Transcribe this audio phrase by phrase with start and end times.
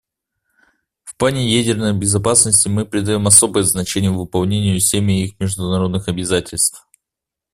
[1.03, 6.87] В плане ядерной безопасности мы придаем особое значение выполнению всеми их международных обязательств.